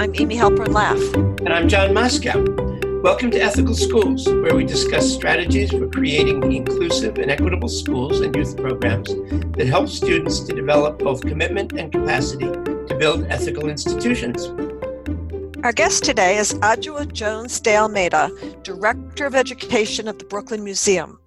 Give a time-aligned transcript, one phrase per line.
[0.00, 0.98] I'm Amy Halpern Laff.
[1.40, 2.42] And I'm John Moscow.
[3.02, 8.34] Welcome to Ethical Schools, where we discuss strategies for creating inclusive and equitable schools and
[8.34, 9.10] youth programs
[9.58, 14.46] that help students to develop both commitment and capacity to build ethical institutions.
[15.62, 18.30] Our guest today is Adjoa Jones de Almeida,
[18.62, 21.20] Director of Education at the Brooklyn Museum.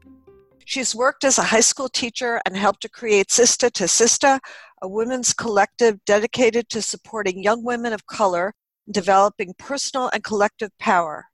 [0.65, 4.40] She's worked as a high school teacher and helped to create Sista to Sista,
[4.81, 8.55] a women's collective dedicated to supporting young women of color
[8.89, 11.25] developing personal and collective power.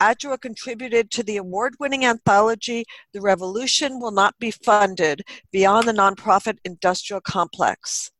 [0.00, 5.92] Adjoa contributed to the award winning anthology The Revolution Will Not Be Funded Beyond the
[5.92, 8.10] Nonprofit Industrial Complex.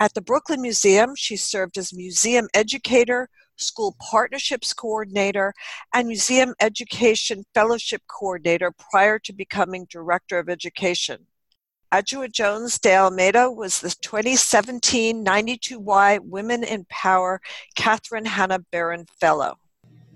[0.00, 5.54] At the Brooklyn Museum, she served as museum educator, school partnerships coordinator,
[5.94, 11.26] and museum education fellowship coordinator prior to becoming director of education.
[11.92, 17.42] Adjoa Jones de Almeida was the 2017 92Y Women in Power
[17.76, 19.58] Catherine Hannah Barron Fellow.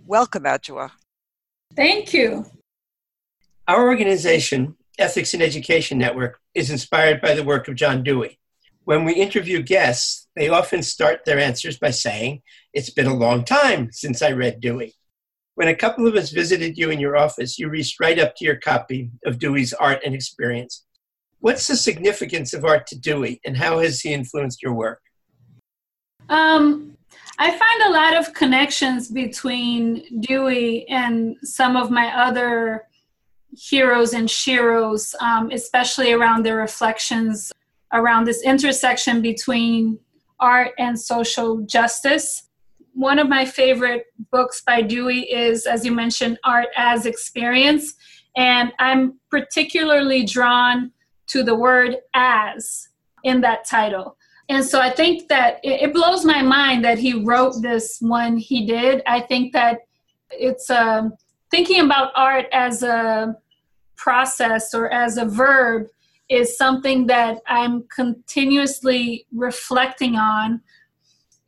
[0.07, 0.93] Welcome, Adjoa.
[1.75, 2.47] Thank you.
[3.69, 8.39] Our organization, Ethics and Education Network, is inspired by the work of John Dewey.
[8.85, 12.41] When we interview guests, they often start their answers by saying,
[12.73, 14.95] It's been a long time since I read Dewey.
[15.57, 18.47] When a couple of us visited you in your office, you reached right up to
[18.47, 20.86] your copy of Dewey's Art and Experience.
[21.47, 25.01] What's the significance of art to Dewey, and how has he influenced your work?
[26.29, 26.97] Um,
[27.39, 32.89] I find a lot of connections between Dewey and some of my other
[33.57, 37.53] heroes and sheroes, um, especially around their reflections
[37.93, 40.01] around this intersection between
[40.41, 42.49] art and social justice.
[42.93, 47.95] One of my favorite books by Dewey is, as you mentioned, Art as Experience.
[48.37, 50.91] And I'm particularly drawn
[51.29, 52.89] to the word as
[53.25, 54.17] in that title.
[54.49, 58.65] And so I think that it, blows my mind that he wrote this one he
[58.65, 59.03] did.
[59.07, 59.81] I think that
[60.31, 61.09] it's uh,
[61.51, 63.37] thinking about art as a
[63.97, 65.89] process or as a verb
[66.29, 70.61] is something that I'm continuously reflecting on.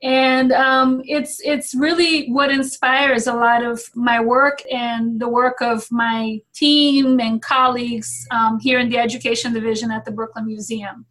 [0.02, 5.60] And um, it's it's really what inspires a lot of my work and the work
[5.60, 11.04] of my team and colleagues um, here in the education division at the Brooklyn Museum.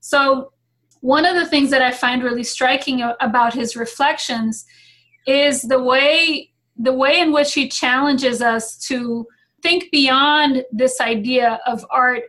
[0.00, 0.52] So
[1.02, 4.64] one of the things that I find really striking about his reflections
[5.26, 9.26] is the way the way in which he challenges us to
[9.62, 12.24] think beyond this idea of art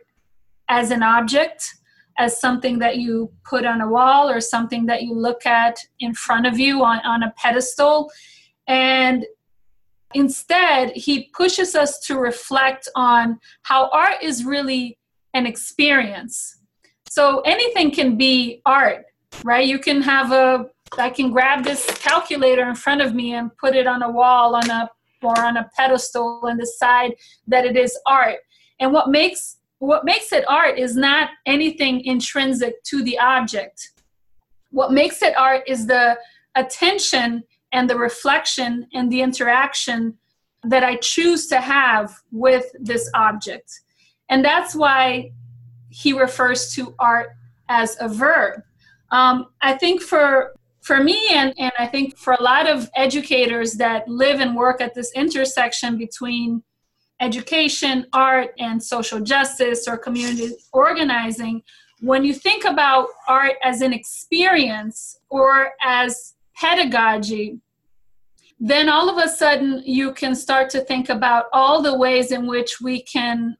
[0.68, 1.64] as an object
[2.18, 6.14] as something that you put on a wall or something that you look at in
[6.14, 8.10] front of you on, on a pedestal
[8.66, 9.24] and
[10.14, 14.96] instead he pushes us to reflect on how art is really
[15.34, 16.58] an experience
[17.14, 19.04] so anything can be art,
[19.44, 19.64] right?
[19.64, 20.66] You can have a,
[20.98, 24.56] I can grab this calculator in front of me and put it on a wall
[24.56, 24.90] on a
[25.22, 27.14] or on a pedestal and decide
[27.46, 28.38] that it is art.
[28.80, 33.90] And what makes what makes it art is not anything intrinsic to the object.
[34.70, 36.18] What makes it art is the
[36.54, 40.16] attention and the reflection and the interaction
[40.62, 43.80] that I choose to have with this object.
[44.30, 45.32] And that's why
[45.90, 47.30] he refers to art
[47.68, 48.62] as a verb.
[49.10, 53.72] Um, I think for for me and, and I think for a lot of educators
[53.74, 56.62] that live and work at this intersection between
[57.20, 61.62] education, art, and social justice or community organizing,
[62.00, 67.58] when you think about art as an experience or as pedagogy,
[68.60, 72.46] then all of a sudden you can start to think about all the ways in
[72.46, 73.56] which we can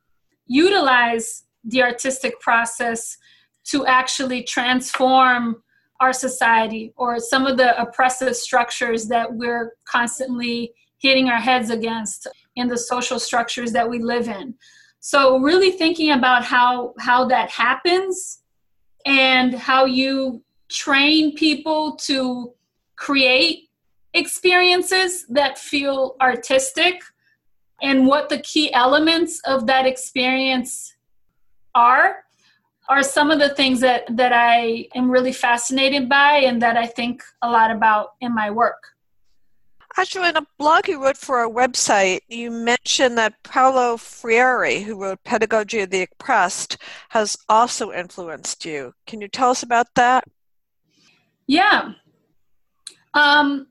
[0.46, 3.16] utilize the artistic process
[3.64, 5.62] to actually transform
[6.00, 12.26] our society or some of the oppressive structures that we're constantly hitting our heads against
[12.56, 14.54] in the social structures that we live in
[15.00, 18.42] so really thinking about how how that happens
[19.04, 22.52] and how you train people to
[22.96, 23.68] create
[24.14, 27.02] experiences that feel artistic
[27.82, 30.96] and what the key elements of that experience
[31.74, 32.24] are
[32.88, 36.86] are some of the things that that I am really fascinated by and that I
[36.86, 38.93] think a lot about in my work.
[39.96, 45.00] Actually, in a blog you wrote for our website, you mentioned that Paulo Freire, who
[45.00, 46.78] wrote Pedagogy of the Oppressed,
[47.10, 48.92] has also influenced you.
[49.06, 50.24] Can you tell us about that?
[51.46, 51.92] Yeah.
[53.14, 53.68] Um,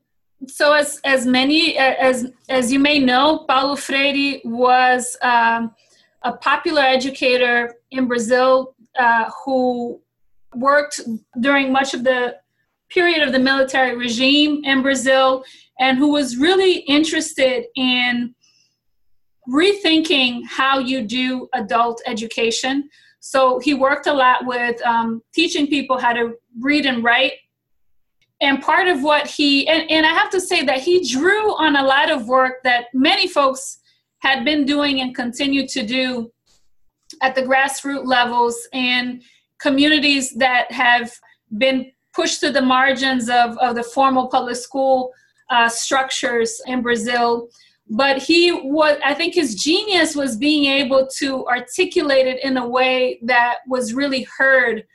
[0.48, 5.76] so, as as many as as you may know, Paulo Freire was um,
[6.22, 10.00] a popular educator in Brazil uh, who
[10.56, 11.02] worked
[11.40, 12.38] during much of the
[12.94, 15.44] period of the military regime in Brazil
[15.80, 18.34] and who was really interested in
[19.50, 22.90] rethinking how you do adult education.
[23.19, 27.34] So he worked a lot with um, teaching people how to read and write.
[28.42, 31.75] And part of what he, and, and I have to say that he drew on
[31.75, 33.80] a lot of work that many folks
[34.19, 36.31] had been doing and continue to do
[37.22, 39.22] at the grassroots levels in
[39.60, 41.12] communities that have
[41.57, 45.12] been pushed to the margins of, of the formal public school
[45.50, 47.50] uh, structures in Brazil.
[47.89, 52.68] But he was, I think his genius was being able to articulate it in a
[52.68, 54.86] way that was really heard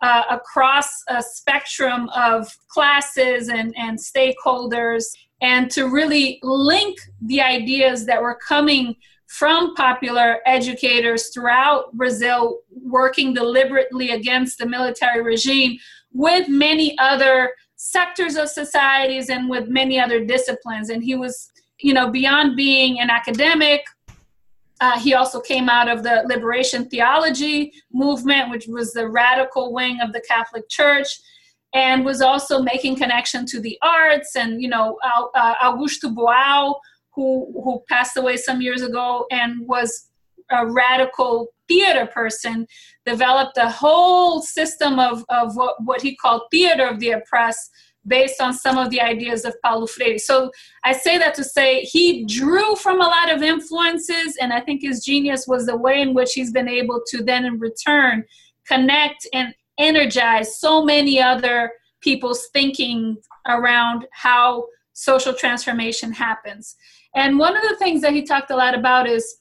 [0.00, 5.04] uh, across a spectrum of classes and, and stakeholders,
[5.42, 8.94] and to really link the ideas that were coming
[9.26, 15.76] from popular educators throughout Brazil working deliberately against the military regime
[16.12, 20.90] with many other sectors of societies and with many other disciplines.
[20.90, 21.50] And he was,
[21.80, 23.82] you know, beyond being an academic,
[24.80, 30.00] uh, he also came out of the liberation theology movement, which was the radical wing
[30.00, 31.20] of the Catholic Church,
[31.74, 34.36] and was also making connection to the arts.
[34.36, 34.98] And, you know,
[35.34, 36.76] uh, Augusto Boal,
[37.12, 40.08] who, who passed away some years ago and was
[40.50, 42.66] a radical theater person,
[43.06, 47.70] developed a whole system of, of what, what he called theater of the oppressed
[48.06, 50.18] based on some of the ideas of Paulo Freire.
[50.18, 50.50] So
[50.84, 54.82] I say that to say he drew from a lot of influences, and I think
[54.82, 58.24] his genius was the way in which he's been able to then in return
[58.66, 63.16] connect and energize so many other people's thinking
[63.46, 66.76] around how social transformation happens.
[67.14, 69.38] And one of the things that he talked a lot about is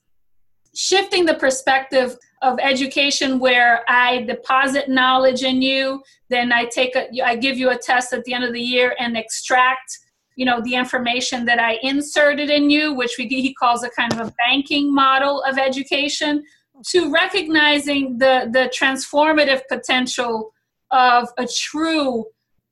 [0.77, 7.07] shifting the perspective of education where I deposit knowledge in you, then I take a,
[7.25, 9.97] I give you a test at the end of the year and extract,
[10.35, 14.13] you know, the information that I inserted in you, which we, he calls a kind
[14.13, 16.43] of a banking model of education,
[16.85, 20.53] to recognizing the the transformative potential
[20.91, 22.23] of a true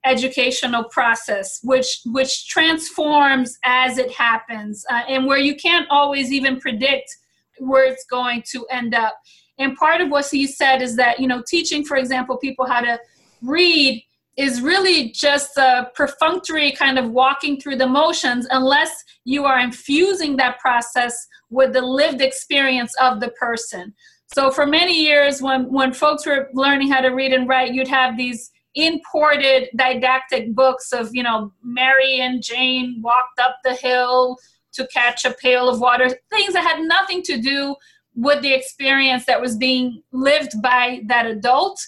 [0.06, 6.60] educational process which which transforms as it happens uh, and where you can't always even
[6.60, 7.18] predict
[7.60, 9.16] where it's going to end up.
[9.58, 12.82] And part of what he said is that you know teaching for example people how
[12.82, 13.00] to
[13.42, 14.04] read
[14.38, 20.36] is really just a perfunctory kind of walking through the motions unless you are infusing
[20.36, 23.94] that process with the lived experience of the person.
[24.34, 27.88] So for many years when when folks were learning how to read and write you'd
[27.88, 34.38] have these imported didactic books of you know mary and jane walked up the hill
[34.76, 37.76] to catch a pail of water things that had nothing to do
[38.16, 41.80] with the experience that was being lived by that adult.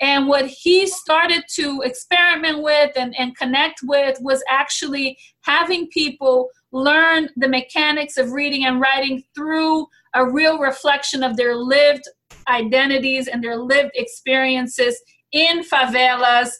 [0.00, 6.50] And what he started to experiment with and, and connect with was actually having people
[6.72, 12.02] learn the mechanics of reading and writing through a real reflection of their lived
[12.48, 15.00] identities and their lived experiences
[15.32, 16.50] in favelas,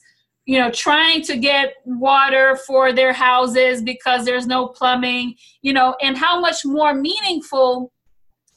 [0.45, 5.95] you know, trying to get water for their houses because there's no plumbing, you know,
[6.03, 7.93] and how much more meaningful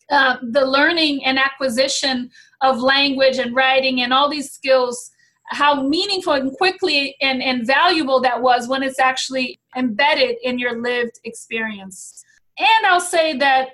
[0.10, 2.30] uh, the learning and acquisition
[2.62, 5.12] of language and writing and all these skills
[5.48, 10.82] how meaningful and quickly and, and valuable that was when it's actually embedded in your
[10.82, 12.24] lived experience.
[12.58, 13.70] And I'll say that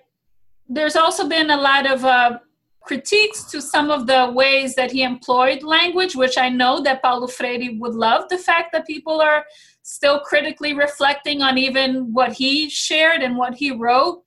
[0.68, 2.40] there's also been a lot of uh,
[2.82, 7.28] critiques to some of the ways that he employed language, which I know that Paulo
[7.28, 9.46] Freire would love the fact that people are
[9.84, 14.24] still critically reflecting on even what he shared and what he wrote.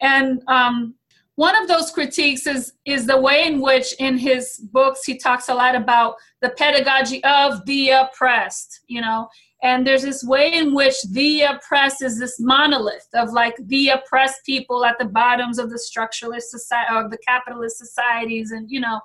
[0.00, 0.94] And um,
[1.36, 5.48] one of those critiques is, is the way in which in his books he talks
[5.48, 9.28] a lot about the pedagogy of the oppressed, you know,
[9.62, 14.44] and there's this way in which the oppressed is this monolith of like the oppressed
[14.46, 19.00] people at the bottoms of the structuralist society of the capitalist societies and you know.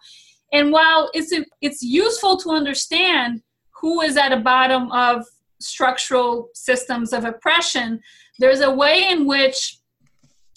[0.51, 3.41] And while it's it's useful to understand
[3.71, 5.25] who is at the bottom of
[5.59, 7.99] structural systems of oppression
[8.39, 9.77] there's a way in which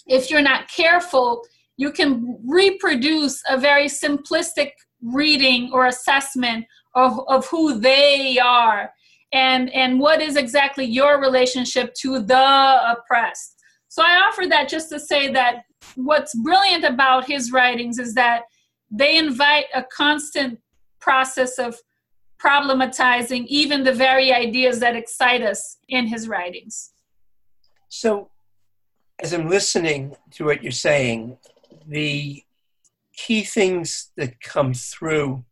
[0.05, 1.43] if you're not careful
[1.77, 8.91] you can reproduce a very simplistic reading or assessment of, of who they are
[9.33, 13.55] and and what is exactly your relationship to the oppressed?
[13.89, 15.63] So i offer that just to say that
[15.95, 18.43] what's brilliant about his writings is that
[18.89, 20.59] they invite a constant
[20.99, 21.77] process of
[22.39, 26.91] problematizing even the very ideas that excite us in his writings.
[27.89, 28.29] So
[29.19, 31.37] as i'm listening to what you're saying
[31.87, 32.43] the
[33.15, 35.43] key things that come through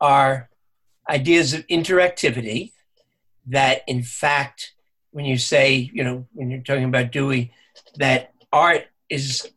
[0.00, 0.50] are
[1.08, 2.72] ideas of interactivity
[3.46, 4.74] that in fact,
[5.10, 7.52] when you say, you know, when you're talking about Dewey,
[7.96, 9.48] that art is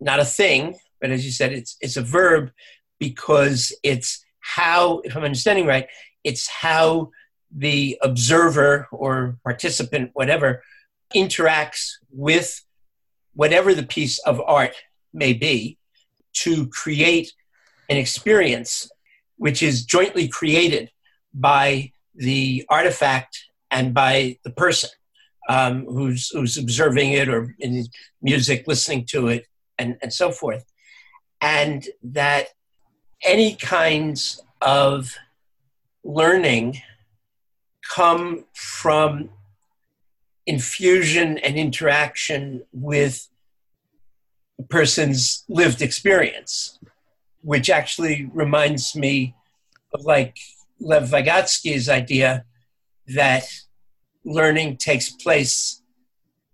[0.00, 2.50] not a thing, but as you said, it's it's a verb
[2.98, 5.86] because it's how, if I'm understanding right,
[6.24, 7.10] it's how
[7.50, 10.62] the observer or participant, whatever,
[11.14, 12.62] interacts with
[13.34, 14.74] whatever the piece of art
[15.12, 15.78] may be
[16.32, 17.32] to create
[17.88, 18.88] an experience
[19.36, 20.90] which is jointly created
[21.32, 24.90] by the artifact and by the person
[25.48, 27.86] um, who's, who's observing it or in
[28.22, 29.46] music listening to it
[29.78, 30.64] and, and so forth.
[31.40, 32.48] And that
[33.24, 35.14] any kinds of
[36.04, 36.80] learning
[37.94, 39.30] come from
[40.46, 43.28] infusion and interaction with
[44.58, 46.78] a person's lived experience,
[47.42, 49.34] which actually reminds me
[49.94, 50.38] of like
[50.80, 52.44] Lev Vygotsky's idea
[53.08, 53.44] that
[54.24, 55.82] learning takes place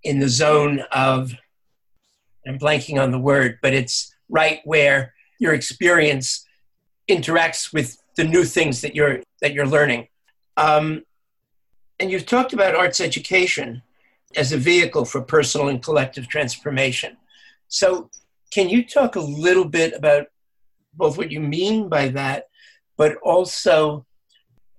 [0.02, 1.34] in the zone of,
[2.46, 6.44] I'm blanking on the word, but it's right where your experience
[7.08, 10.08] interacts with the new things that you're that you're learning.
[10.56, 11.04] Um,
[12.00, 13.82] and you've talked about arts education
[14.34, 17.16] as a vehicle for personal and collective transformation.
[17.68, 18.10] So,
[18.50, 20.26] can you talk a little bit about
[20.94, 22.48] both what you mean by that,
[22.96, 24.05] but also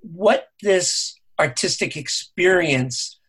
[0.01, 3.19] what this artistic experience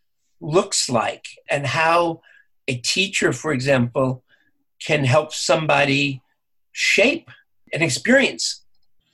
[0.41, 2.21] looks like and how
[2.67, 4.23] a teacher, for example,
[4.85, 6.23] can help somebody
[6.73, 7.31] shape
[7.73, 8.65] an experience,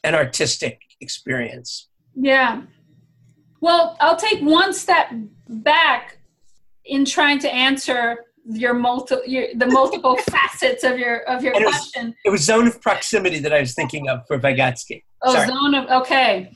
[0.02, 1.88] an artistic experience?
[2.14, 2.62] Yeah.
[3.61, 5.08] Well, I'll take one step
[5.49, 6.18] back
[6.84, 11.62] in trying to answer your multi your, the multiple facets of your of your it
[11.66, 12.08] question.
[12.08, 15.02] Was, it was zone of proximity that I was thinking of for Vygotsky.
[15.25, 15.49] Oh, Sorry.
[15.49, 16.52] zone of okay.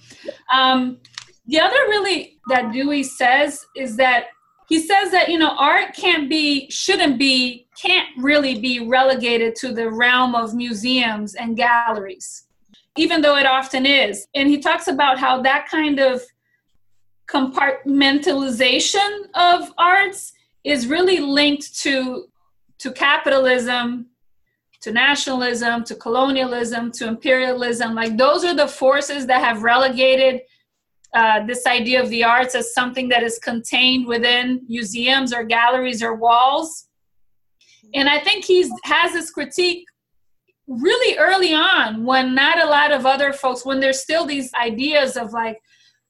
[0.53, 0.99] Um,
[1.47, 4.27] the other really that Dewey says is that
[4.69, 9.73] he says that you know art can't be shouldn't be can't really be relegated to
[9.73, 12.45] the realm of museums and galleries
[12.97, 16.21] even though it often is and he talks about how that kind of
[17.29, 20.33] compartmentalization of arts
[20.65, 22.27] is really linked to
[22.79, 24.07] to capitalism
[24.81, 27.95] to nationalism to colonialism to imperialism.
[27.95, 30.43] Like those are the forces that have relegated
[31.15, 36.03] uh, this idea of the arts as something that is contained within museums or galleries
[36.03, 36.89] or walls.
[37.95, 39.85] And i think he has this critique
[40.69, 45.17] really early on when not a lot of other folks when there's still these ideas
[45.17, 45.59] of like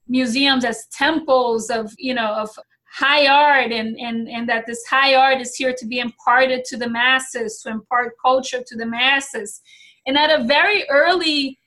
[0.08, 2.50] museums as temples of you know of
[2.98, 6.76] high art and and and that this high art is here to be imparted to
[6.76, 9.60] the masses to impart culture to the masses.
[10.06, 11.58] And at a very early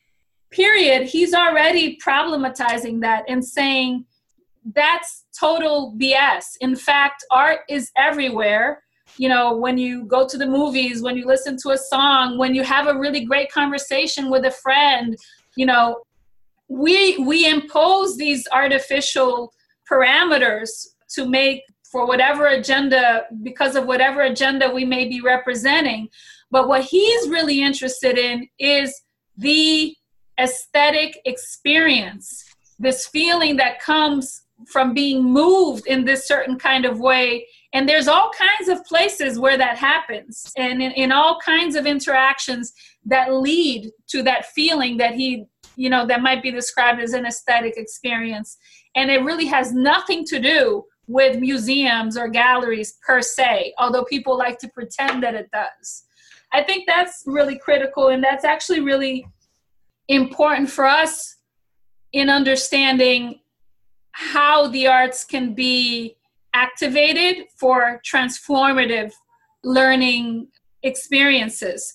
[0.51, 4.05] period he's already problematizing that and saying
[4.75, 8.83] that's total bs in fact art is everywhere.
[9.17, 12.53] You know when you go to the movies when you listen to a song when
[12.55, 15.17] you have a really great conversation with a friend
[15.57, 16.01] you know
[16.69, 19.53] we we impose these artificial
[19.89, 20.71] parameters
[21.13, 26.07] to make for whatever agenda because of whatever agenda we may be representing.
[26.49, 29.01] But what he's really interested in is
[29.37, 29.95] the
[30.39, 32.45] aesthetic experience
[32.79, 37.47] this feeling that comes from being moved in this certain kind of way.
[37.73, 41.85] And there's all kinds of places where that happens and in, in all kinds of
[41.85, 42.73] interactions
[43.05, 45.45] that lead to that feeling that he
[45.77, 48.57] you know that might be described as an aesthetic experience.
[48.95, 54.37] And it really has nothing to do with museums or galleries per se although people
[54.37, 56.03] like to pretend that it does.
[56.53, 59.25] I think that's really critical and that's actually really
[60.07, 61.37] important for us
[62.11, 63.39] in understanding
[64.11, 66.17] how the arts can be
[66.53, 69.13] activated for transformative
[69.63, 70.47] learning
[70.83, 71.93] experiences.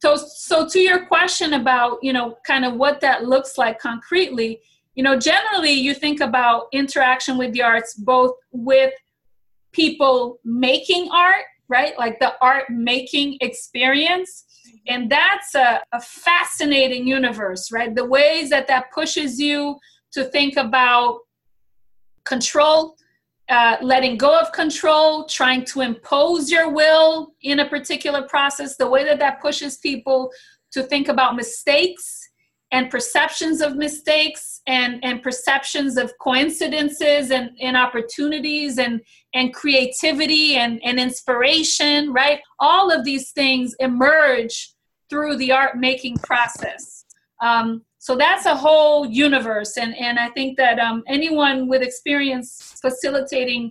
[0.00, 4.60] So so to your question about you know kind of what that looks like concretely
[4.98, 8.92] you know generally you think about interaction with the arts both with
[9.72, 11.96] people making art right?
[11.98, 14.44] Like the art making experience.
[14.86, 17.94] And that's a, a fascinating universe right?
[17.94, 19.76] The ways that that pushes you
[20.12, 21.20] to think about
[22.24, 22.96] control
[23.50, 28.86] uh, letting go of control, trying to impose your will in a particular process, the
[28.86, 30.30] way that that pushes people
[30.70, 32.28] to think about mistakes
[32.72, 39.00] and perceptions of mistakes and, and perceptions of coincidences and, and opportunities and,
[39.34, 42.40] and creativity and, and inspiration, right?
[42.60, 44.54] All of these things emerge
[45.10, 47.04] through the art making process.
[47.42, 47.68] Um,
[48.00, 49.72] So that's a whole universe.
[49.82, 52.48] And, and I think that um, anyone with experience
[52.80, 53.62] facilitating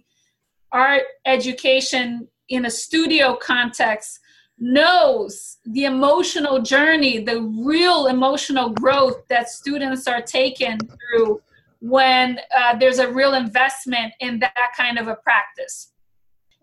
[0.72, 4.20] art education in a studio context
[4.59, 11.41] knows the emotional journey, the real emotional growth that students are taken through
[11.79, 15.91] when uh, there's a real investment in that kind of a practice.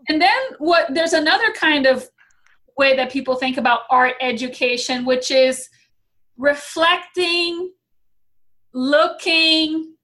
[0.09, 2.09] And then what there's another kind of
[2.77, 5.69] way that people think about art education, which is
[6.37, 7.73] reflecting,
[8.73, 9.95] looking,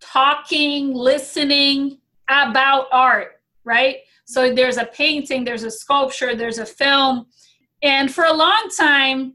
[0.00, 3.35] talking, listening about art,
[3.66, 3.96] right?
[4.24, 7.26] So there's a painting, there's a sculpture, there's a film.
[7.82, 9.34] And for a long time,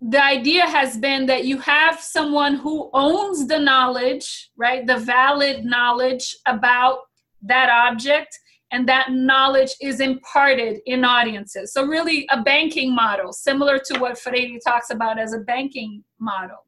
[0.00, 4.86] the idea has been that you have someone who owns the knowledge, right?
[4.86, 6.98] The valid knowledge about
[7.42, 8.38] that object,
[8.70, 11.72] and that knowledge is imparted in audiences.
[11.72, 16.63] So, really, a banking model, similar to what Freire talks about as a banking model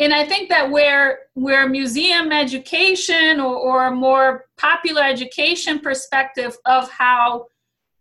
[0.00, 6.56] and I think that where where museum education or, or a more popular education perspective
[6.64, 7.46] of how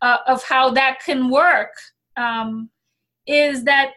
[0.02, 1.74] uh, of how that can work
[2.16, 2.70] um,
[3.28, 3.92] is that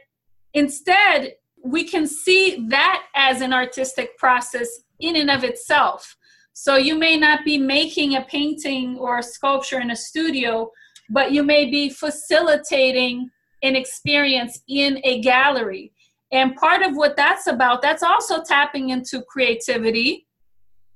[0.52, 4.68] instead we can see that as an artistic process
[4.99, 6.16] in and of itself.
[6.54, 10.73] So you may not be making a painting or a sculpture in a studio,
[11.09, 13.30] but you may be facilitating
[13.62, 15.92] an experience in a gallery
[16.32, 20.26] and part of what that's about, that's also tapping into creativity.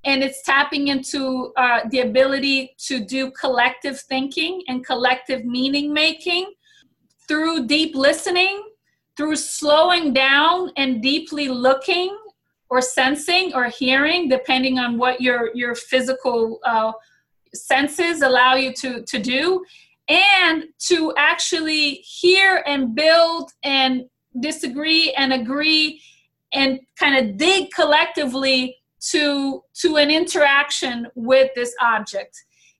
[0.04, 6.52] And it's tapping into uh, the ability to do collective thinking and collective meaning making
[7.28, 8.62] through deep listening,
[9.16, 12.16] through slowing down and deeply looking
[12.70, 16.92] or sensing or hearing, depending on what your, your physical uh,
[17.52, 19.64] senses allow you to, to do,
[20.08, 24.04] and to actually hear and build and
[24.40, 26.00] disagree and agree
[26.52, 28.76] and kind of dig collectively
[29.10, 32.36] to to an interaction with this object.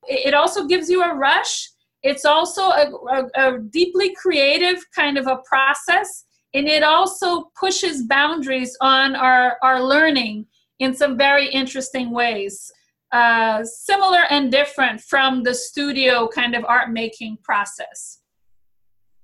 [0.09, 1.69] It also gives you a rush.
[2.03, 8.05] It's also a, a, a, deeply creative kind of a process and it also pushes
[8.05, 10.47] boundaries on our, our learning
[10.79, 12.73] in some very interesting ways.
[13.12, 18.21] Uh, similar and different from the studio kind of art making process.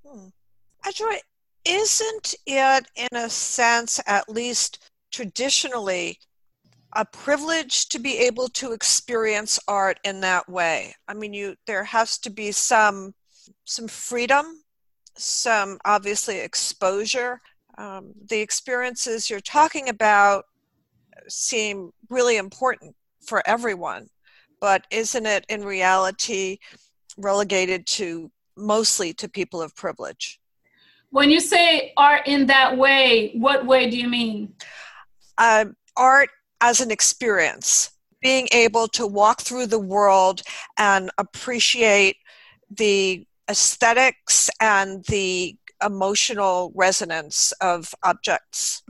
[0.07, 0.29] Hmm.
[0.85, 1.21] Adjoa,
[1.65, 6.19] isn't it, in a sense, at least traditionally,
[6.95, 10.95] a privilege to be able to experience art in that way?
[11.09, 13.15] I mean, you there has to be some
[13.65, 14.63] some freedom,
[15.17, 17.41] some obviously exposure.
[17.79, 20.45] Um, the experiences you're talking about
[21.29, 22.95] seem really important
[23.25, 24.09] for everyone,
[24.61, 26.59] but isn't it in reality
[27.17, 30.39] relegated to mostly to people of privilege?
[31.13, 34.55] When you say art in that way, what way do you mean?
[35.37, 36.31] Uh, art
[36.63, 37.91] as an experience,
[38.23, 40.41] being able to walk through the world
[40.79, 42.17] and appreciate
[42.71, 48.83] the aesthetics and the emotional resonance of objects.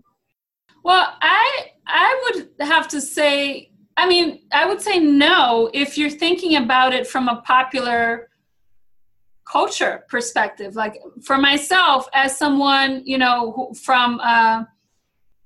[0.84, 6.08] Well, I I would have to say I mean, I would say no if you're
[6.08, 8.28] thinking about it from a popular
[9.44, 10.74] culture perspective.
[10.74, 14.64] Like for myself as someone you know from uh,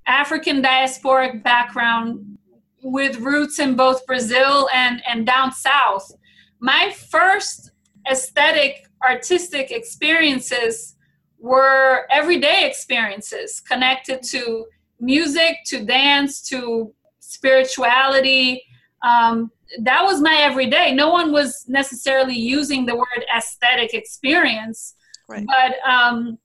[0.07, 2.39] african diasporic background
[2.83, 6.13] with roots in both brazil and and down south
[6.61, 7.73] my first
[8.11, 10.95] aesthetic artistic experiences
[11.39, 14.67] were everyday experiences connected to
[15.01, 18.63] music to dance to spirituality
[19.03, 19.51] um,
[19.81, 20.95] that was my everyday.
[20.95, 24.95] No one was necessarily using the word aesthetic experience,
[25.29, 25.47] right.
[25.47, 26.39] but um,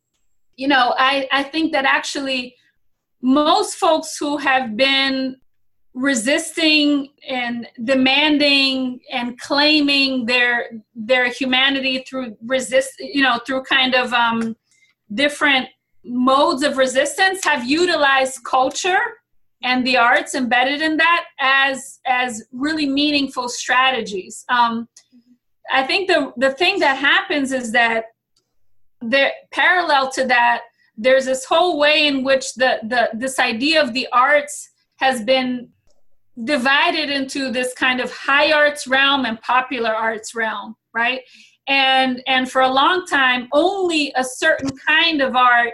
[0.56, 2.56] you know, I I think that actually
[3.22, 5.38] most folks who have been
[5.94, 14.14] resisting and demanding and claiming their their humanity through resist you know through kind of
[14.14, 14.56] um,
[15.14, 15.68] different
[16.06, 19.21] modes of resistance have utilized culture
[19.64, 24.46] and the arts embedded in that as as really meaningful strategies.
[24.50, 24.88] Um,
[25.72, 28.06] i think the the thing that happens is that
[29.02, 30.62] there parallel to that
[30.98, 35.70] there's this whole way in which the the this idea of the arts has been
[36.44, 41.22] divided into this kind of high arts realm and popular arts realm right?
[41.68, 45.74] And and for a long time only a certain kind of art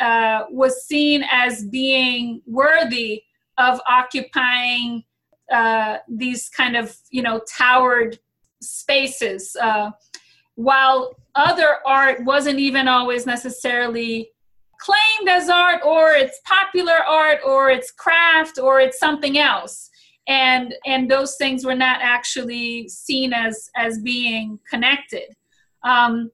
[0.00, 3.22] uh, was seen as being worthy
[3.58, 5.04] of occupying
[5.52, 8.18] uh, these kind of you know towered
[8.60, 9.90] spaces uh,
[10.54, 14.30] while other art wasn't even always necessarily
[14.80, 19.90] claimed as art or it's popular art or it's craft or it's something else.
[20.28, 25.34] And and those things were not actually seen as as being connected.
[25.82, 26.30] Um,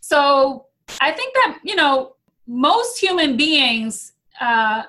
[0.00, 0.66] so
[1.00, 2.16] i think that you know
[2.50, 4.82] most human beings uh,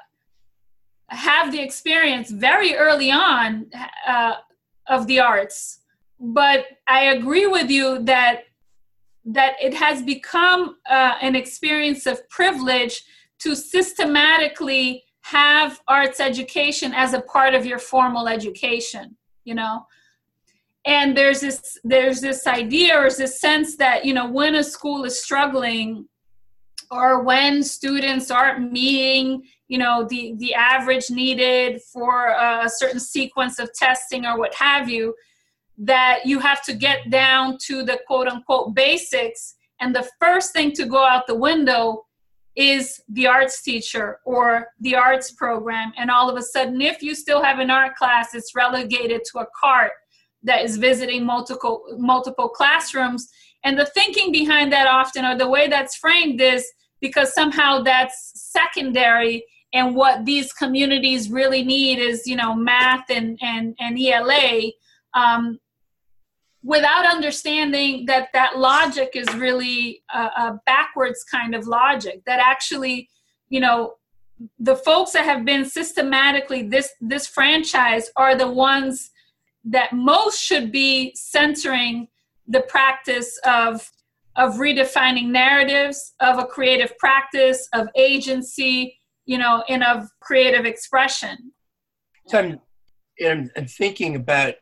[1.08, 3.68] have the experience very early on
[4.08, 4.36] uh,
[4.88, 5.80] of the arts.
[6.20, 8.44] But i agree with you that
[9.24, 13.04] that it has become uh, an experience of privilege
[13.40, 19.86] to systematically have arts education as a part of your formal education you know?
[20.86, 25.04] And there's this there's this idea or this sense that you know when a school
[25.04, 26.08] is struggling
[26.92, 33.58] or when students aren't meeting you know the the average needed for a certain sequence
[33.58, 35.16] of testing or what have you
[35.78, 39.56] that you have to get down to the quote unquote basics.
[39.80, 42.06] And the first thing to go out the window
[42.56, 45.92] is the arts teacher or the arts program.
[45.98, 49.40] And all of a sudden if you still have an art class it's relegated to
[49.40, 49.94] a cart
[50.44, 53.30] that is visiting multiple multiple classrooms.
[53.64, 56.68] And the thinking behind that often or the way that's framed is
[57.02, 63.38] because somehow that's secondary and what these communities really need is you know math and
[63.42, 64.72] and, and ela
[65.14, 65.60] um,
[66.64, 73.10] without understanding that that logic is really a, a, backwards kind of logic that actually
[73.50, 73.96] you know
[74.60, 79.12] the folks that have been systematically this this franchise are the ones
[79.64, 82.08] that most should be centering
[82.48, 83.90] the practice of
[84.36, 91.52] of redefining narratives of a creative practice of agency you know and of creative expression.
[92.28, 92.40] So
[93.24, 94.56] i'm, I'm thinking about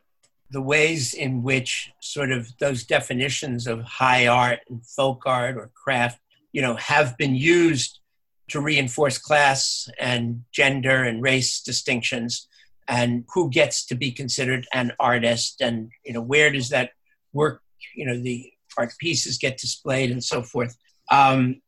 [0.50, 5.70] the ways in which sort of those definitions of high art and folk art or
[5.74, 6.18] craft,
[6.52, 8.00] you know, have been used
[8.48, 12.48] to reinforce class and gender and race distinctions
[12.88, 16.90] and who gets to be considered an artist and you know where does that
[17.32, 17.62] work
[17.94, 20.76] you know the art pieces get displayed and so forth
[21.10, 21.60] um,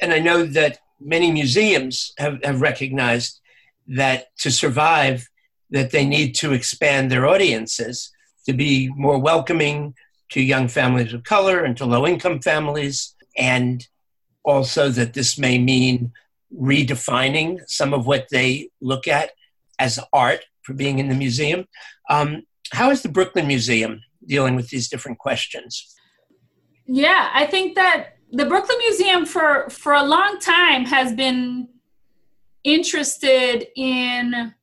[0.00, 3.40] and i know that many museums have, have recognized
[3.86, 5.28] that to survive
[5.70, 8.10] that they need to expand their audiences
[8.46, 9.94] to be more welcoming
[10.30, 13.86] to young families of color and to low income families, and
[14.44, 16.12] also that this may mean
[16.54, 19.30] redefining some of what they look at
[19.78, 21.66] as art for being in the museum.
[22.10, 25.94] Um, how is the Brooklyn Museum dealing with these different questions?
[26.88, 31.68] Yeah, I think that the Brooklyn Museum for for a long time has been
[32.64, 34.54] interested in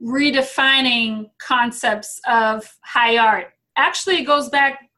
[0.00, 3.48] redefining concepts of high art.
[3.76, 4.88] Actually, it goes back.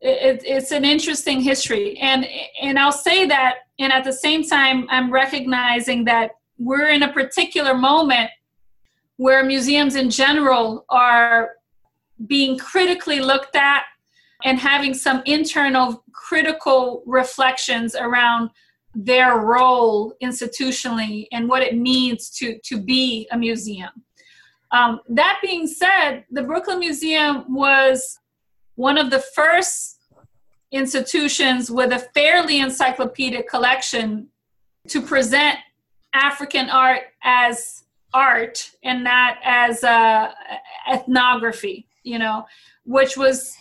[0.00, 2.26] It, it's an interesting history, and
[2.60, 7.12] and I'll say that, and at the same time, I'm recognizing that we're in a
[7.12, 8.30] particular moment
[9.16, 11.50] where museums in general are
[12.26, 13.82] being critically looked at
[14.44, 18.50] and having some internal critical reflections around
[18.94, 23.90] their role institutionally and what it means to to be a museum.
[24.72, 28.18] Um, that being said, the Brooklyn Museum was
[28.76, 29.98] one of the first
[30.72, 34.28] institutions with a fairly encyclopedic collection
[34.88, 35.58] to present
[36.14, 40.32] African art as art and not as uh,
[40.92, 42.46] ethnography, you know,
[42.84, 43.56] which was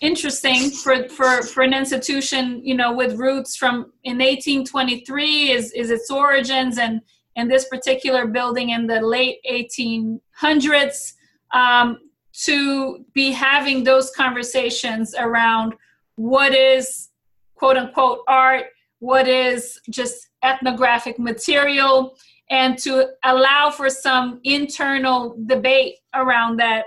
[0.00, 5.90] interesting for, for, for an institution, you know, with roots from in 1823 is, is
[5.90, 7.00] its origins and
[7.36, 11.14] and this particular building in the late 1800s
[11.52, 11.98] um,
[12.32, 15.74] to be having those conversations around
[16.16, 17.10] what is
[17.54, 18.66] quote unquote art,
[18.98, 22.16] what is just ethnographic material,
[22.50, 26.84] and to allow for some internal debate around that.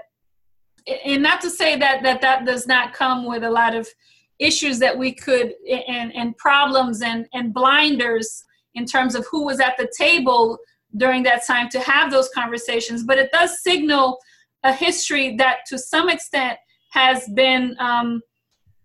[1.05, 3.87] And not to say that that, that does not come with a lot of
[4.39, 8.43] issues that we could and, and problems and, and blinders
[8.75, 10.57] in terms of who was at the table
[10.95, 13.03] during that time to have those conversations.
[13.03, 14.17] But it does signal
[14.63, 16.57] a history that, to some extent,
[16.91, 18.21] has been um,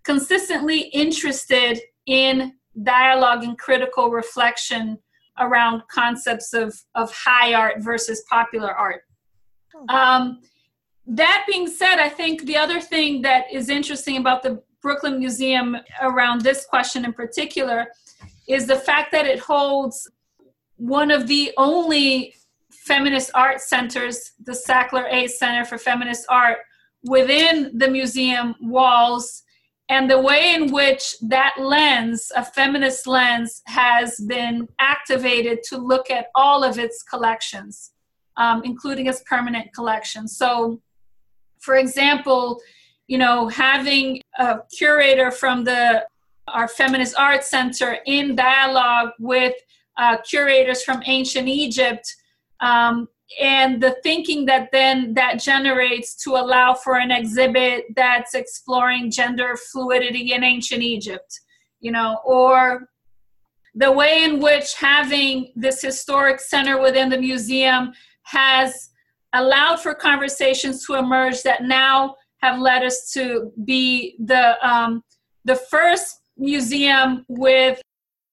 [0.04, 4.98] consistently interested in dialogue and critical reflection
[5.38, 9.02] around concepts of, of high art versus popular art.
[9.74, 9.94] Hmm.
[9.94, 10.40] Um,
[11.06, 15.76] that being said, I think the other thing that is interesting about the Brooklyn Museum
[16.00, 17.86] around this question in particular
[18.48, 20.10] is the fact that it holds
[20.76, 22.34] one of the only
[22.70, 26.58] feminist art centers, the Sackler A Center for Feminist Art,
[27.04, 29.42] within the museum walls.
[29.88, 36.10] and the way in which that lens, a feminist lens, has been activated to look
[36.10, 37.90] at all of its collections,
[38.38, 40.26] um, including its permanent collection.
[40.26, 40.80] So,
[41.62, 42.60] for example,
[43.06, 46.04] you know, having a curator from the
[46.48, 49.54] our Feminist Arts Center in dialogue with
[49.96, 52.04] uh, curators from ancient Egypt
[52.60, 53.08] um,
[53.40, 59.56] and the thinking that then that generates to allow for an exhibit that's exploring gender
[59.70, 61.40] fluidity in ancient Egypt,
[61.80, 62.88] you know, or
[63.74, 67.92] the way in which having this historic center within the museum
[68.24, 68.90] has
[69.34, 75.02] allowed for conversations to emerge that now have led us to be the um,
[75.44, 77.80] the first museum with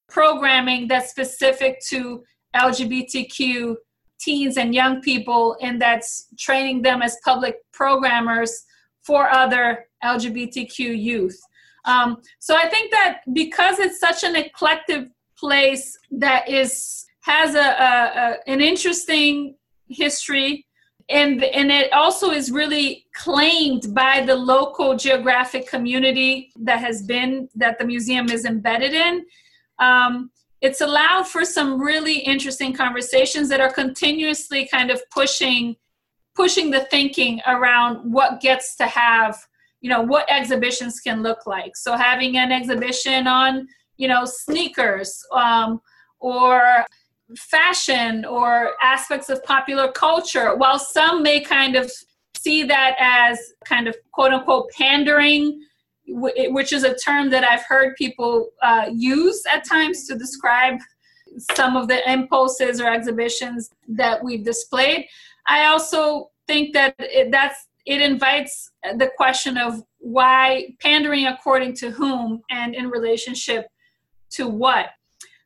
[0.08, 2.24] programming that's specific to
[2.56, 3.76] LGBTQ
[4.20, 8.66] teens and young people, and that's training them as public programmers
[9.04, 11.40] for other LGBTQ youth.
[11.86, 17.60] Um, so I think that because it's such an eclectic place that is has a,
[17.60, 19.56] a, a an interesting
[19.88, 20.66] history
[21.10, 27.50] and and it also is really claimed by the local geographic community that has been
[27.56, 29.26] that the museum is embedded in.
[29.80, 30.30] Um,
[30.62, 35.76] it's allowed for some really interesting conversations that are continuously kind of pushing
[36.36, 39.38] pushing the thinking around what gets to have
[39.82, 41.76] you know what exhibitions can look like.
[41.76, 43.68] So having an exhibition on
[43.98, 45.82] you know sneakers um,
[46.20, 46.86] or
[47.38, 51.92] fashion or aspects of popular culture while some may kind of
[52.38, 55.62] see that as kind of quote unquote pandering
[56.12, 60.80] which is a term that I've heard people uh, use at times to describe
[61.56, 65.08] some of the impulses or exhibitions that we've displayed.
[65.48, 71.92] I also think that it, that's it invites the question of why pandering according to
[71.92, 73.68] whom and in relationship
[74.32, 74.88] to what.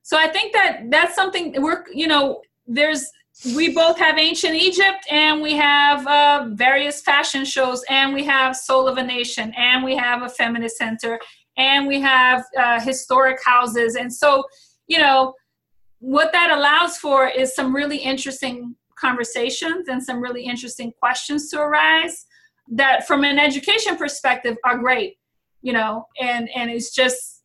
[0.03, 3.09] So I think that that's something we're you know there's
[3.55, 8.55] we both have ancient Egypt and we have uh, various fashion shows and we have
[8.55, 11.19] Soul of a Nation and we have a feminist center
[11.57, 13.95] and we have uh, historic houses.
[13.95, 14.43] And so,
[14.87, 15.33] you know,
[15.99, 21.59] what that allows for is some really interesting conversations and some really interesting questions to
[21.59, 22.25] arise
[22.71, 25.17] that from an education perspective are great,
[25.61, 27.43] you know, and, and it's just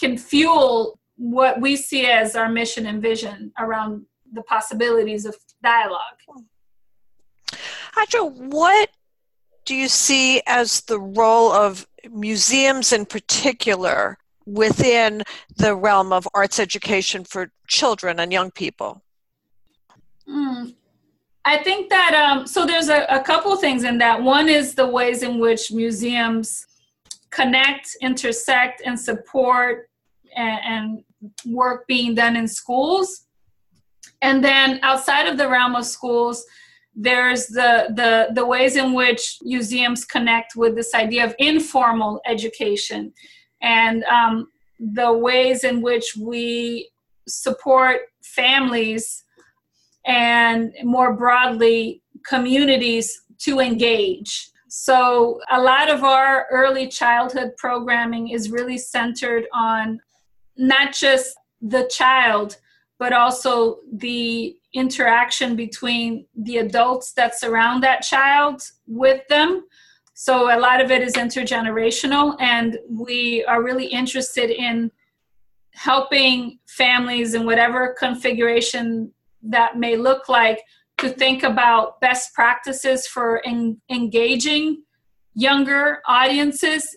[0.00, 6.18] can fuel what we see as our mission and vision around the possibilities of dialogue.
[7.96, 8.88] Adjoa, what
[9.64, 15.22] do you see as the role of museums in particular within
[15.56, 19.02] the realm of arts education for children and young people?
[20.28, 20.74] Mm,
[21.44, 24.20] I think that, um, so there's a, a couple things in that.
[24.20, 26.66] One is the ways in which museums
[27.30, 29.88] connect, intersect, and support
[30.36, 31.04] and,
[31.46, 33.26] work being done in schools.
[34.22, 36.44] And then outside of the realm of schools
[36.94, 43.12] there's the the the ways in which museums connect with this idea of informal education
[43.62, 46.90] and um, the ways in which we
[47.28, 49.24] support families
[50.04, 54.50] and more broadly communities to engage.
[54.68, 60.00] So a lot of our early childhood programming is really centered on
[60.56, 62.56] not just the child
[63.02, 69.64] but also the interaction between the adults that surround that child with them.
[70.14, 74.92] So a lot of it is intergenerational, and we are really interested in
[75.72, 79.10] helping families in whatever configuration
[79.42, 80.62] that may look like
[80.98, 84.84] to think about best practices for en- engaging
[85.34, 86.96] younger audiences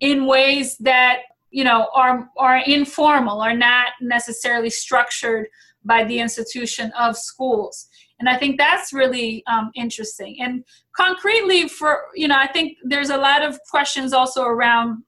[0.00, 1.18] in ways that
[1.50, 5.46] you know are are informal are not necessarily structured
[5.84, 7.88] by the institution of schools.
[8.18, 10.36] And i think that's really um, interesting.
[10.40, 10.64] And
[10.96, 15.02] concretely for you know i think there's a lot of questions also around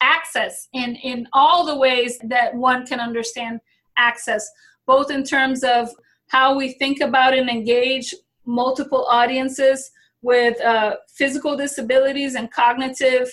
[0.00, 3.60] access in in all the ways that one can understand
[3.96, 4.48] access
[4.86, 5.88] both in terms of
[6.28, 8.14] how we think about and engage
[8.46, 9.90] multiple audiences
[10.22, 13.30] with uh, physical disabilities and cognitive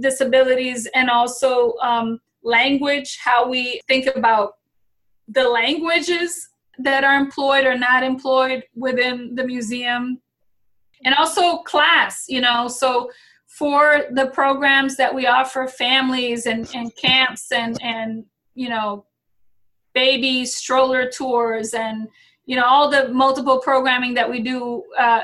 [0.00, 4.54] disabilities and also um, language, how we think about
[5.28, 10.20] the languages that are employed or not employed within the museum,
[11.04, 12.68] and also class, you know.
[12.68, 13.10] So
[13.46, 19.04] for the programs that we offer families and, and camps and, and, you know,
[19.94, 22.06] baby stroller tours and,
[22.46, 25.22] you know, all the multiple programming that we do, uh,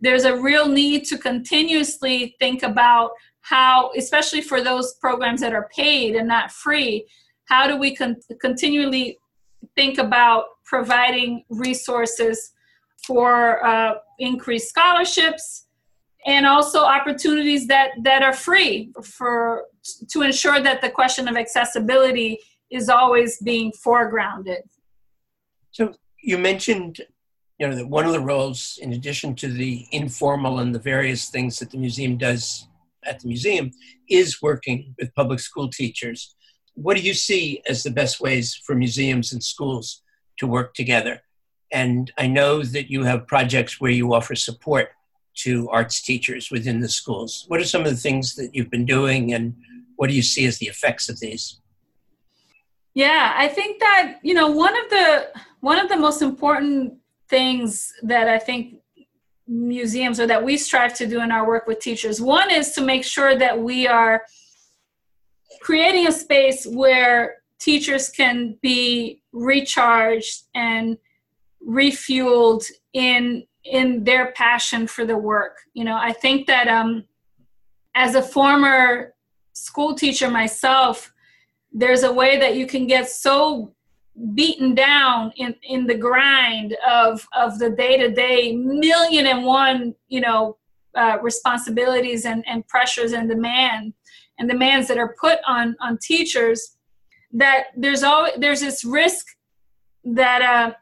[0.00, 3.10] there's a real need to continuously think about
[3.44, 7.06] how, especially for those programs that are paid and not free,
[7.44, 9.18] how do we con- continually
[9.76, 12.52] think about providing resources
[13.06, 15.66] for uh, increased scholarships
[16.24, 19.64] and also opportunities that that are free for
[20.08, 22.38] to ensure that the question of accessibility
[22.70, 24.62] is always being foregrounded.
[25.70, 27.02] So you mentioned
[27.58, 31.28] you know that one of the roles in addition to the informal and the various
[31.28, 32.68] things that the museum does
[33.06, 33.70] at the museum
[34.08, 36.34] is working with public school teachers.
[36.74, 40.02] What do you see as the best ways for museums and schools
[40.38, 41.22] to work together?
[41.72, 44.90] And i know that you have projects where you offer support
[45.42, 47.44] to arts teachers within the schools.
[47.48, 49.54] What are some of the things that you've been doing and
[49.96, 51.60] what do you see as the effects of these?
[52.94, 55.28] Yeah i think that you know one of the
[55.60, 56.94] one of the most important
[57.28, 58.80] things that I think
[59.46, 62.20] museums or that we strive to do in our work with teachers.
[62.20, 64.22] One is to make sure that we are
[65.60, 70.98] creating a space where teachers can be recharged and
[71.66, 75.56] refueled in in their passion for the work.
[75.72, 77.04] You know i think that um
[77.94, 79.14] as a former
[79.54, 81.12] school teacher myself
[81.72, 83.73] there's a way that you can get so
[84.34, 89.94] beaten down in in the grind of of the day to day million and one
[90.08, 90.56] you know
[90.94, 93.92] uh, responsibilities and and pressures and demand
[94.38, 96.76] and demands that are put on on teachers
[97.32, 99.26] that there's always there's this risk
[100.04, 100.72] that uh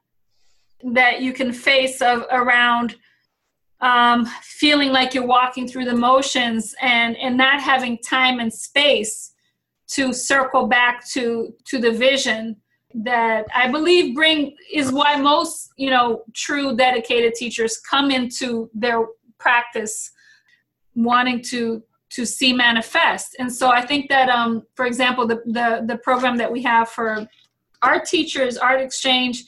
[0.93, 2.97] that you can face of around
[3.81, 9.33] um, feeling like you're walking through the motions and and not having time and space
[9.89, 12.57] to circle back to to the vision
[12.95, 19.07] that I believe bring is why most you know true dedicated teachers come into their
[19.39, 20.11] practice
[20.95, 23.37] wanting to to see manifest.
[23.39, 26.89] And so i think that um for example the the, the program that we have
[26.89, 27.27] for
[27.83, 29.45] our teachers art exchange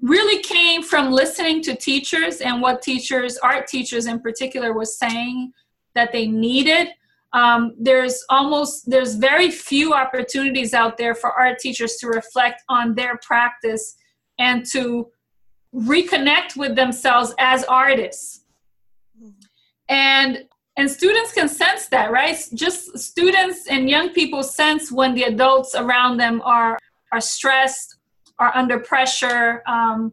[0.00, 5.52] really came from listening to teachers and what teachers art teachers in particular was saying
[5.94, 6.88] that they needed
[7.32, 12.94] um, there's almost there's very few opportunities out there for art teachers to reflect on
[12.94, 13.96] their practice
[14.38, 15.08] and to
[15.74, 18.44] reconnect with themselves as artists.
[19.88, 20.44] And
[20.78, 22.38] and students can sense that right?
[22.54, 26.78] Just students and young people sense when the adults around them are
[27.12, 27.96] are stressed
[28.38, 30.12] are under pressure um,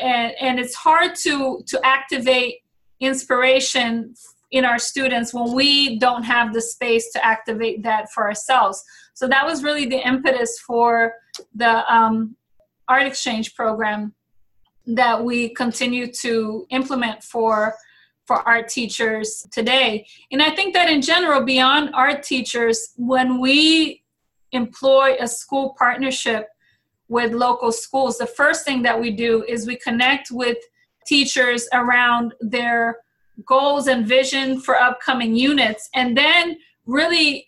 [0.00, 2.60] and and it's hard to to activate
[3.00, 4.14] inspiration
[4.50, 8.82] in our students when we don't have the space to activate that for ourselves.
[9.14, 11.14] So that was really the impetus for
[11.54, 12.36] the um,
[12.88, 14.14] art exchange program
[14.86, 17.74] that we continue to implement for
[18.26, 20.06] for art teachers today.
[20.30, 24.02] And I think that in general, beyond art teachers, when we
[24.52, 26.48] employ a school partnership
[27.08, 30.58] with local schools, the first thing that we do is we connect with
[31.06, 32.98] teachers around their
[33.46, 37.46] goals and vision for upcoming units and then really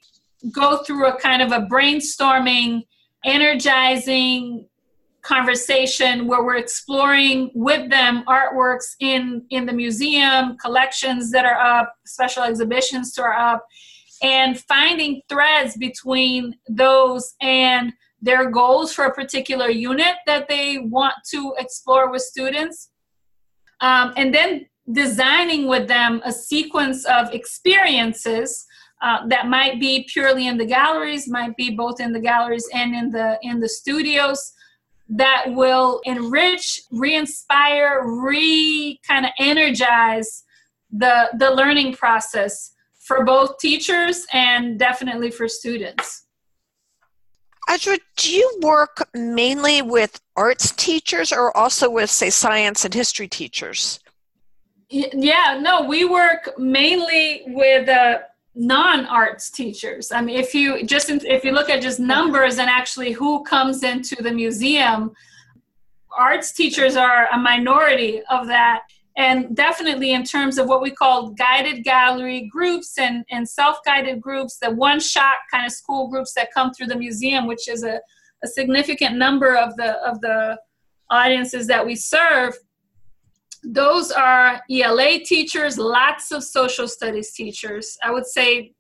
[0.53, 2.83] go through a kind of a brainstorming
[3.25, 4.67] energizing
[5.23, 11.95] conversation where we're exploring with them artworks in in the museum collections that are up
[12.07, 13.67] special exhibitions that are up
[14.23, 21.15] and finding threads between those and their goals for a particular unit that they want
[21.31, 22.91] to explore with students.
[23.81, 28.67] Um, and then designing with them a sequence of experiences
[29.03, 32.95] uh, that might be purely in the galleries might be both in the galleries and
[32.95, 34.53] in the in the studios
[35.09, 40.45] that will enrich re-inspire re kind of energize
[40.91, 46.27] the the learning process for both teachers and definitely for students
[47.69, 53.29] Adjoa, do you work mainly with arts teachers or also with, say, science and history
[53.29, 54.01] teachers?
[54.91, 58.19] Yeah no we work mainly with uh,
[58.55, 60.11] non-arts teachers.
[60.11, 63.83] I mean if you just if you look at just numbers and actually who comes
[63.83, 65.13] into the museum
[66.17, 68.83] arts teachers are a minority of that.
[69.17, 74.59] And definitely in terms of what we call guided gallery groups and, and self-guided groups
[74.59, 78.01] the one-shot kind of school groups that come through the museum which is a,
[78.43, 80.59] a significant number of the of the
[81.11, 82.55] audiences that we serve
[83.63, 87.97] those are ELA teachers, lots of social studies teachers.
[88.03, 88.73] I would say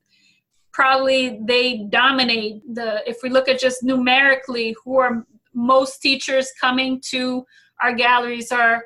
[0.72, 7.00] probably they dominate the, if we look at just numerically, who are most teachers coming
[7.10, 7.44] to
[7.82, 8.82] our galleries are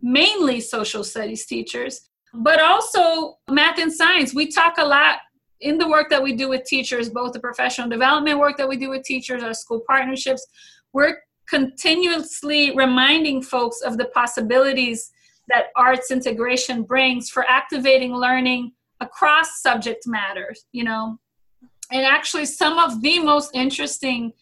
[0.00, 4.34] mainly social studies teachers, but also math and science.
[4.34, 5.18] We talk a lot
[5.60, 8.76] in the work that we do with teachers, both the professional development work that we
[8.76, 10.46] do with teachers, our school partnerships,
[10.92, 11.16] we're
[11.48, 15.10] continuously reminding folks of the possibilities
[15.48, 21.18] that arts integration brings for activating learning across subject matters, you know.
[21.90, 24.32] And actually, some of the most interesting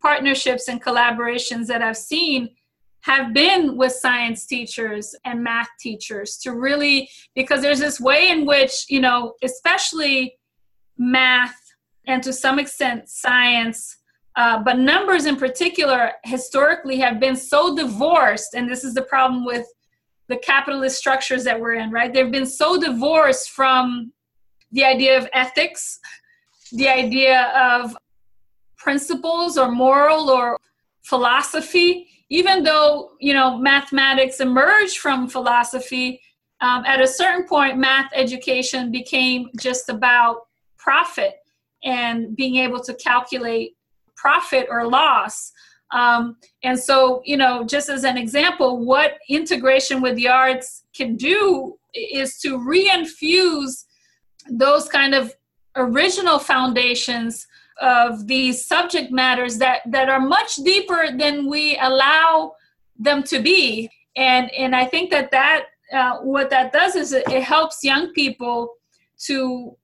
[0.00, 2.50] partnerships and collaborations that I've seen
[3.00, 8.46] have been with science teachers and math teachers to really, because there's this way in
[8.46, 10.36] which, you know, especially
[10.98, 11.56] math
[12.06, 13.98] and to some extent science
[14.36, 19.44] uh, but numbers in particular historically have been so divorced and this is the problem
[19.44, 19.66] with
[20.28, 24.12] the capitalist structures that we're in right they've been so divorced from
[24.72, 25.98] the idea of ethics
[26.72, 27.96] the idea of
[28.76, 30.58] principles or moral or
[31.02, 36.20] philosophy even though you know mathematics emerged from philosophy
[36.60, 40.46] um, at a certain point math education became just about
[40.78, 41.34] profit
[41.84, 43.76] and being able to calculate
[44.16, 45.52] profit or loss.
[45.92, 51.16] Um, and so, you know, just as an example, what integration with the arts can
[51.16, 53.84] do is to reinfuse
[54.50, 55.34] those kind of
[55.76, 57.46] original foundations
[57.80, 62.54] of these subject matters that that are much deeper than we allow
[62.98, 63.90] them to be.
[64.16, 68.12] And and i think that that uh, what that does is it, it helps young
[68.12, 68.74] people
[69.18, 69.76] to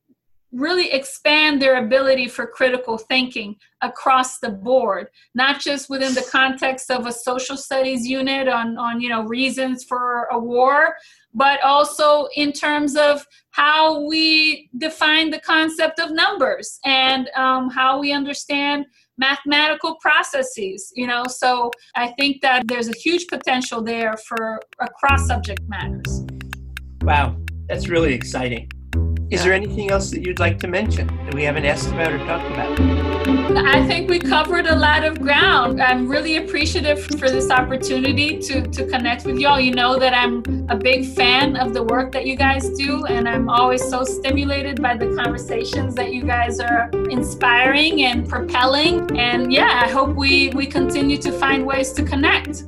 [0.53, 6.91] really expand their ability for critical thinking across the board not just within the context
[6.91, 10.95] of a social studies unit on on you know reasons for a war
[11.35, 17.99] but also in terms of how we define the concept of numbers and um, how
[17.99, 18.85] we understand
[19.17, 21.25] mathematical processes you know?
[21.27, 26.25] So i think that there's a huge potential there for across subject matters.
[27.03, 27.37] Wow
[27.69, 28.69] that's really exciting
[29.33, 32.19] is there anything else that you'd like to mention that we haven't asked about or
[32.19, 32.79] talked about?
[33.57, 35.81] I think we covered a lot of ground.
[35.81, 39.59] I'm really appreciative for this opportunity to, to connect with y'all.
[39.59, 43.27] You know that I'm a big fan of the work that you guys do, and
[43.27, 49.19] I'm always so stimulated by the conversations that you guys are inspiring and propelling.
[49.19, 52.65] And yeah, I hope we, we continue to find ways to connect.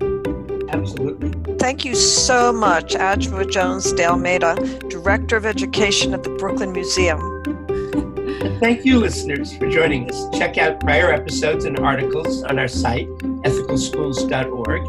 [0.75, 1.55] Absolutely.
[1.59, 4.57] Thank you so much, Adjoa Jones de Almeida,
[4.89, 7.21] Director of Education at the Brooklyn Museum.
[8.61, 10.39] Thank you, listeners, for joining us.
[10.39, 14.83] Check out prior episodes and articles on our site, ethicalschools.org.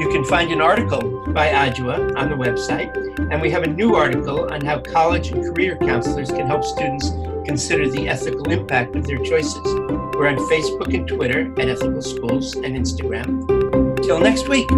[0.00, 2.94] You can find an article by Adjoa on the website,
[3.32, 7.10] and we have a new article on how college and career counselors can help students
[7.44, 9.64] consider the ethical impact of their choices.
[9.64, 14.02] We're on Facebook and Twitter at Ethical Schools and Instagram.
[14.02, 14.68] Till next week.